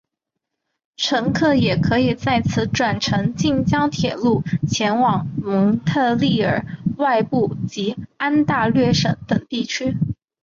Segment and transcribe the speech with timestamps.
[0.97, 6.65] 乘客也可以在此转乘近郊铁路前往蒙特利尔
[6.97, 9.95] 外部及安大略省等地区。